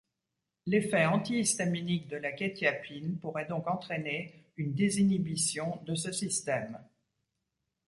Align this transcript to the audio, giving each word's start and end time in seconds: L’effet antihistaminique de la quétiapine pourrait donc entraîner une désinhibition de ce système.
L’effet 0.65 1.05
antihistaminique 1.05 2.07
de 2.07 2.17
la 2.17 2.31
quétiapine 2.31 3.19
pourrait 3.19 3.45
donc 3.45 3.67
entraîner 3.67 4.33
une 4.57 4.73
désinhibition 4.73 5.79
de 5.85 5.93
ce 5.93 6.11
système. 6.11 6.79